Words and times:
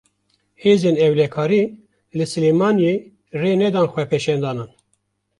Hêzên 0.61 0.95
Ewlekarî, 1.05 1.63
li 2.17 2.25
Silêmaniyê 2.31 2.95
rê 3.41 3.51
nedan 3.61 3.87
xwepêşandanan 3.93 4.69